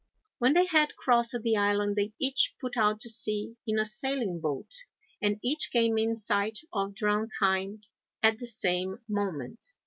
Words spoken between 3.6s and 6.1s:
in a sailing boat, and each came